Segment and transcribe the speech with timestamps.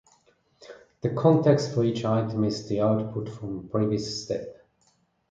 [1.01, 4.65] The context for each item is the output from the previous step.